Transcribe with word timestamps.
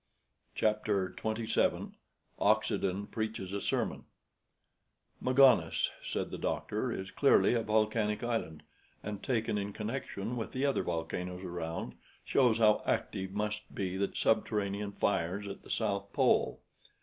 CHAPTER 0.55 1.15
XXVII 1.15 1.91
OXENDEN 2.39 3.05
PREACHES 3.05 3.53
A 3.53 3.61
SERMON 3.61 4.05
"Magones," 5.21 5.91
said 6.03 6.31
the 6.31 6.39
doctor, 6.39 6.91
"is 6.91 7.11
clearly 7.11 7.53
a 7.53 7.61
volcanic 7.61 8.23
island, 8.23 8.63
and, 9.03 9.21
taken 9.21 9.59
in 9.59 9.73
connection 9.73 10.37
with 10.37 10.53
the 10.53 10.65
other 10.65 10.81
volcanoes 10.81 11.43
around, 11.43 11.93
shows 12.25 12.57
how 12.57 12.81
active 12.87 13.29
must 13.33 13.75
be 13.75 13.95
the 13.95 14.11
subterranean 14.11 14.91
fires 14.91 15.45
at 15.45 15.61
the 15.61 15.69
South 15.69 16.11
Pole. 16.13 16.61